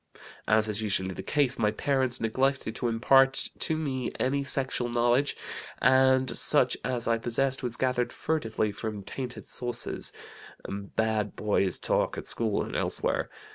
[0.47, 5.37] "As is usually the case, my parents neglected to impart to me any sexual knowledge,
[5.79, 10.11] and such as I possessed was gathered furtively from tainted sources,
[10.67, 13.29] bad boys' talk at school and elsewhere.